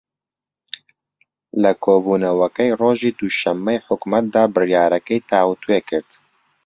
لە 1.61 1.71
کۆبوونەوەکەی 1.83 2.75
ڕۆژی 2.81 3.15
دووشەممەی 3.17 3.83
حکوومەتدا 3.85 4.43
بڕیارەکەی 4.55 5.25
تاووتوێ 5.29 5.79
کرد 5.89 6.09